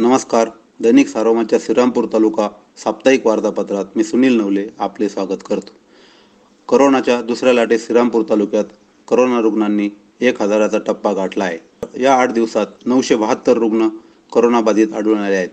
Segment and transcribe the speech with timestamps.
[0.00, 0.48] नमस्कार.
[0.82, 2.48] दैनिक सारोमाच्या श्रीरामपूर तालुका
[2.84, 5.74] साप्ताहिक वार्तापत्रात मी सुनील नवले आपले स्वागत करतो.
[6.68, 8.64] करोनाच्या दुसऱ्या लाटेत श्रीरामपूर तालुक्यात
[9.08, 9.90] करोना रुग्णांनी
[10.20, 11.58] एक हजाराचा टप्पा गाठला आहे.
[12.02, 13.88] या आठ दिवसात नऊशे बहात्तर रुग्ण
[14.34, 15.48] करोनाबाधित आढळून आले आहेत.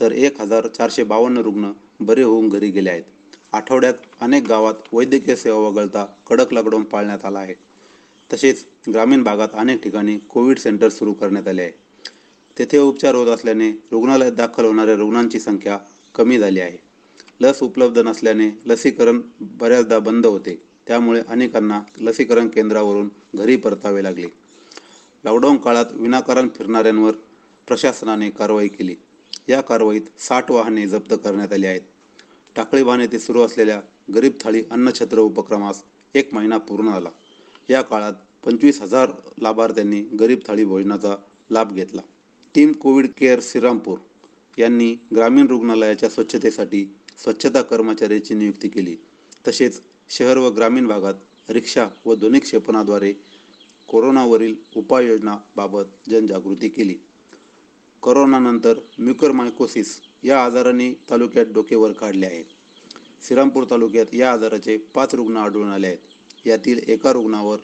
[0.00, 3.04] तर एक हजार चारशे बावन्न रुग्ण बरे होऊन घरी गेले आहेत.
[3.52, 7.54] आठवड्यात अनेक गावात वैद्यकीय सेवा वगळता कडक लॉकडाऊन पाळण्यात आला आहे.
[8.32, 11.89] तसेच ग्रामीण भागात अनेक ठिकाणी कोविड सेंटर सुरू करण्यात आले आहे.
[12.60, 15.78] तेथे उपचार होत असल्याने रुग्णालयात दाखल होणाऱ्या रुग्णांची संख्या
[16.14, 16.78] कमी झाली आहे.
[17.40, 20.62] लस उपलब्ध नसल्याने लसीकरण बऱ्याचदा बंद होते.
[20.86, 24.26] त्यामुळे अनेकांना लसीकरण केंद्रावरून घरी परतावे लागले.
[25.24, 27.12] लॉकडाऊन काळात विनाकारण फिरणाऱ्यांवर
[27.66, 28.94] प्रशासनाने कारवाई केली.
[29.48, 31.80] या कारवाईत साठ वाहने जप्त करण्यात आली आहेत.
[32.56, 33.80] टाकळीबाण येथे सुरू असलेल्या
[34.14, 35.82] गरीब थाळी अन्नछत्र उपक्रमास
[36.14, 37.10] एक महिना पूर्ण झाला.
[37.70, 38.12] या काळात
[38.44, 39.10] पंचवीस हजार
[39.42, 41.16] लाभार्थ्यांनी गरीब थाळी भोजनाचा
[41.50, 42.02] लाभ घेतला.
[42.54, 43.98] टीम कोविड केअर श्रीरामपूर
[44.58, 48.96] यांनी ग्रामीण रुग्णालयाच्या स्वच्छतेसाठी स्वच्छता कर्मचाऱ्याची नियुक्ती केली.
[49.48, 51.14] तसेच शहर व ग्रामीण भागात
[51.48, 53.12] रिक्षा व ध्वनी क्षेपणाद्वारे
[53.88, 56.94] कोरोनावरील उपाययोजनाबाबत जनजागृती केली.
[58.02, 62.44] करोनानंतर म्युकरमायकोसिस या आजाराने तालुक्यात डोके वर काढले आहे.
[63.26, 65.98] श्रीरामपूर तालुक्यात या आजाराचे पाच रुग्ण आढळून आले आहेत.
[66.46, 67.58] यातील एका रुग्णावर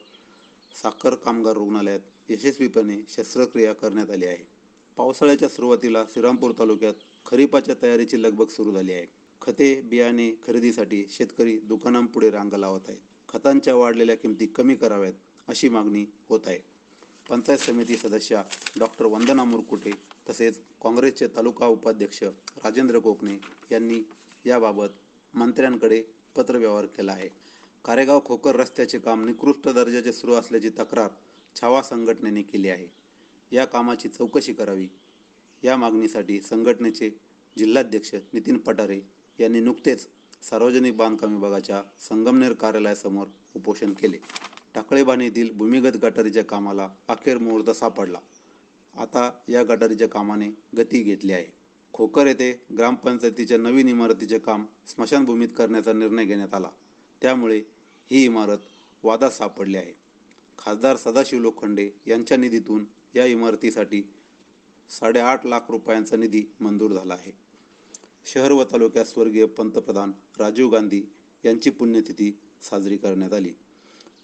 [0.82, 4.56] साखर कामगार रुग्णालयात यशस्वीपणे शस्त्रक्रिया करण्यात आली आहे.
[4.96, 6.94] पावसाळ्याच्या सुरुवातीला श्रीरामपूर तालुक्यात
[7.26, 9.06] खरीपाच्या तयारीची लगबग सुरू झाली आहे.
[9.40, 13.00] खते बियाणे खरेदीसाठी शेतकरी दुकानांपुढे रांगा लावत आहेत.
[13.28, 15.12] खतांच्या वाढलेल्या किमती कमी कराव्यात
[15.48, 16.58] अशी मागणी होत आहे.
[17.28, 18.42] पंचायत समिती सदस्या
[18.78, 19.90] डॉक्टर वंदना मुरकुटे
[20.28, 23.38] तसेच काँग्रेसचे तालुका उपाध्यक्ष राजेंद्र कोकणे
[23.70, 24.00] यांनी
[24.46, 24.88] याबाबत
[25.34, 26.02] मंत्र्यांकडे
[26.36, 27.28] पत्रव्यवहार केला आहे.
[27.84, 31.10] कारेगाव खोकर रस्त्याचे काम निकृष्ट दर्जाचे सुरू असल्याची तक्रार
[31.60, 33.05] छावा संघटनेने केली आहे.
[33.52, 34.88] या कामाची चौकशी करावी.
[35.64, 37.10] या मागणीसाठी संघटनेचे
[37.58, 39.00] जिल्हाध्यक्ष नितीन पटारे
[39.40, 40.08] यांनी नुकतेच
[40.42, 43.26] सार्वजनिक बांधकाम विभागाच्या संगमनेर कार्यालयासमोर
[43.56, 44.18] उपोषण केले.
[44.74, 48.18] टाकळेबाण येथील भूमिगत गटारीच्या कामाला अखेर मुहूर्त सापडला.
[48.94, 51.46] आता या गटारीच्या कामाने गती घेतली आहे.
[51.92, 56.70] खोकर येथे ग्रामपंचायतीच्या नवीन इमारतीचे काम स्मशानभूमीत करण्याचा निर्णय घेण्यात आला.
[57.22, 57.62] त्यामुळे
[58.10, 58.58] ही इमारत
[59.02, 59.92] वादात सापडली आहे.
[60.58, 62.84] खासदार सदाशिव लोखंडे यांच्या निधीतून
[63.14, 64.02] या इमारतीसाठी
[64.88, 67.32] साडेआठ लाख रुपयांचा निधी मंजूर झाला आहे.
[68.24, 71.02] शहर व तालुक्यात स्वर्गीय पंतप्रधान राजीव गांधी
[71.44, 73.52] यांची पुण्यतिथी साजरी करण्यात आली.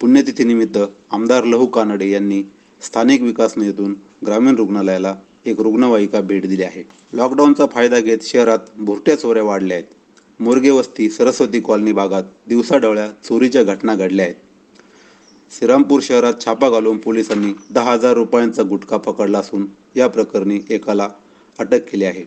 [0.01, 0.77] पुण्यतिथीनिमित्त
[1.11, 2.43] आमदार लहू कानडे यांनी
[2.81, 3.95] स्थानिक विकास निधीतून
[4.25, 5.15] ग्रामीण रुग्णालयाला
[5.45, 6.83] एक रुग्णवाहिका भेट दिली आहे.
[7.13, 9.87] लॉकडाऊनचा फायदा घेत शहरात भुरट्या चोऱ्या वाढल्या आहेत.
[10.39, 14.35] मोरगे वस्ती सरस्वती कॉलनी भागात दिवसाढवळ्या चोरीच्या घटना घडल्या आहेत.
[15.57, 19.65] श्रीरामपूर शहरात छापा घालून पोलिसांनी दहा हजार रुपयांचा गुटखा पकडला असून
[19.95, 21.09] या प्रकरणी एकाला
[21.59, 22.23] अटक केली आहे.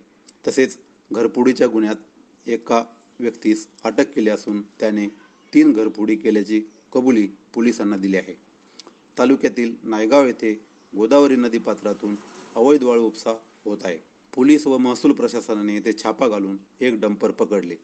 [0.47, 0.79] तसेच
[1.13, 2.85] घरफोडीच्या गुन्ह्यात एका
[3.21, 5.07] व्यक्तीस अटक केली असून त्याने
[5.55, 8.35] तीन घरफोडी केल्याची कबुली पोलिसांना दिली आहे.
[9.19, 10.61] तालुक्यातील नायगाव येथे
[10.97, 12.15] गोदावरी नदीपात्रातून
[12.55, 13.31] अवैध वाळू उपसा
[13.65, 13.99] होत आहे.
[14.35, 17.77] पोलीस व महसूल प्रशासनाने येथे छापा घालून एक डंपर पकडले.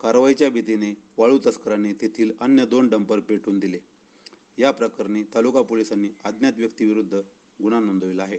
[0.00, 3.78] कारवाईच्या भीतीने वाळू तस्करांनी तेथील अन्य दोन डंपर पेटून दिले.
[4.60, 7.14] या प्रकरणी तालुका पोलिसांनी अज्ञात व्यक्तीविरुद्ध
[7.62, 8.38] गुन्हा नोंदविला आहे.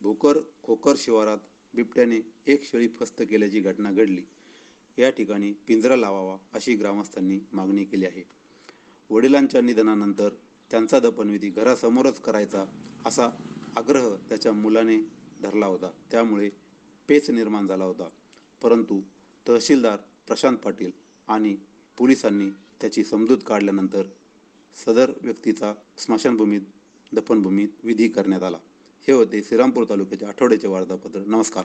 [0.00, 1.38] भोकर खोकर शिवारात
[1.74, 4.22] बिबट्याने एक शेळी फस्त केल्याची घटना घडली.
[4.98, 8.22] या ठिकाणी पिंजरा लावावा अशी ग्रामस्थांनी मागणी केली आहे.
[9.10, 10.28] वडिलांच्या निधनानंतर
[10.70, 12.64] त्यांचा दफनविधी घरासमोरच करायचा
[13.06, 13.28] असा
[13.76, 14.98] आग्रह त्याच्या मुलाने
[15.42, 15.90] धरला होता.
[16.10, 16.48] त्यामुळे
[17.08, 18.08] पेच निर्माण झाला होता.
[18.62, 19.00] परंतु
[19.48, 20.92] तहसीलदार प्रशांत पाटील
[21.28, 21.56] आणि
[21.98, 24.02] पोलिसांनी त्याची समजूत काढल्यानंतर
[24.74, 26.60] सदर व्यक्तीचा स्मशानभूमीत
[27.12, 28.58] दफनभूमीत विधी करण्यात आला.
[29.08, 31.20] हे होते श्रीरामपूर तालुक्याचे आठवड्याचे वार्तापत्र.
[31.20, 31.64] नमस्कार.